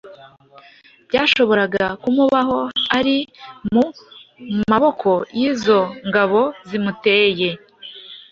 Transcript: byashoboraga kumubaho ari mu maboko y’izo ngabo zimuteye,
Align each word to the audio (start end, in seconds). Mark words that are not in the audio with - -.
byashoboraga 1.09 1.85
kumubaho 2.01 2.59
ari 2.97 3.17
mu 3.73 3.85
maboko 4.71 5.09
y’izo 5.37 5.79
ngabo 6.07 6.41
zimuteye, 6.67 7.49